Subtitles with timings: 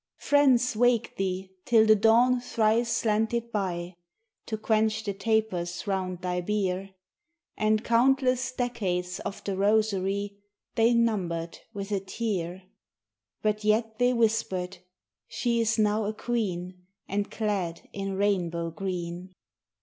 [0.17, 3.93] Friends waked thee till the dawn thrice slanted by
[4.47, 6.95] To quench the tapers round thy bier,
[7.55, 10.39] And countless decades of the rosary
[10.73, 12.63] They numbered with a tear;
[13.43, 14.79] But yet they whispered,
[15.27, 19.29] "She is now a queen, And clad in rainbow green."